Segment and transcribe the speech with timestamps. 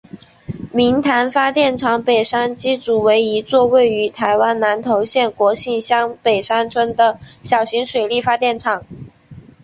[0.73, 8.83] 明潭发电厂北山机组为一座位于台湾南投县国姓乡北山村的小型水力发电厂。